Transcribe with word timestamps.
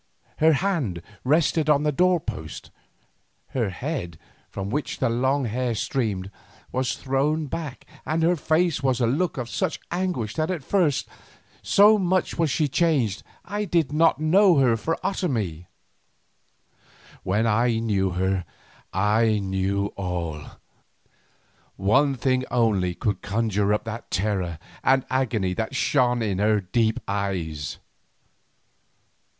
Her 0.37 0.53
hand 0.53 1.03
rested 1.23 1.69
on 1.69 1.83
the 1.83 1.91
doorpost; 1.91 2.71
her 3.49 3.69
head, 3.69 4.17
from 4.49 4.71
which 4.71 4.97
the 4.97 5.09
long 5.09 5.45
hair 5.45 5.75
streamed, 5.75 6.31
was 6.71 6.95
thrown 6.95 7.45
back, 7.45 7.85
and 8.03 8.23
on 8.23 8.29
her 8.31 8.35
face 8.35 8.81
was 8.81 8.99
a 8.99 9.05
look 9.05 9.37
of 9.37 9.47
such 9.47 9.79
anguish 9.91 10.33
that 10.37 10.49
at 10.49 10.63
first, 10.63 11.07
so 11.61 11.99
much 11.99 12.35
was 12.35 12.49
she 12.49 12.67
changed, 12.67 13.21
I 13.45 13.63
did 13.65 13.91
not 13.93 14.19
know 14.19 14.57
her 14.57 14.75
for 14.75 14.97
Otomie. 15.03 15.67
When 17.21 17.45
I 17.45 17.77
knew 17.77 18.09
her, 18.09 18.43
I 18.91 19.37
knew 19.37 19.93
all; 19.95 20.57
one 21.75 22.15
thing 22.15 22.43
only 22.49 22.95
could 22.95 23.21
conjure 23.21 23.71
up 23.71 23.83
the 23.83 24.03
terror 24.09 24.57
and 24.83 25.05
agony 25.11 25.53
that 25.53 25.75
shone 25.75 26.23
in 26.23 26.39
her 26.39 26.59
deep 26.59 26.99
eyes. 27.07 27.77